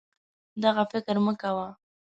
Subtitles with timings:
[0.63, 1.67] دغه فکر مه کوه